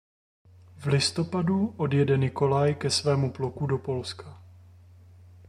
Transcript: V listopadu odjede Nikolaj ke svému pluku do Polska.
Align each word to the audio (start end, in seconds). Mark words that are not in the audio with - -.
V 0.77 0.85
listopadu 0.93 1.57
odjede 1.77 2.17
Nikolaj 2.17 2.73
ke 2.77 2.89
svému 2.89 3.31
pluku 3.31 3.65
do 3.67 3.77
Polska. 3.77 4.41